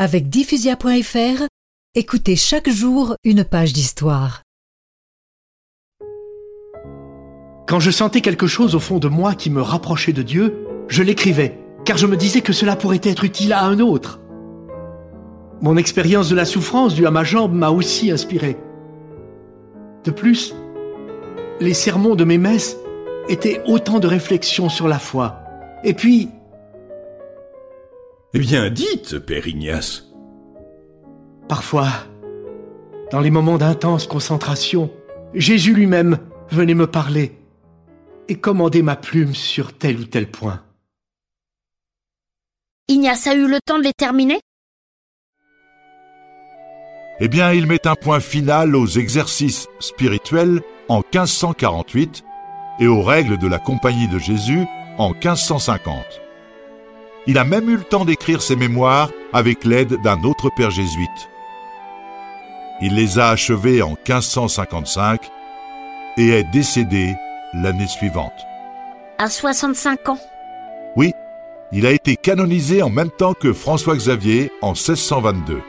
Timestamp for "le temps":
43.48-43.78, 57.76-58.04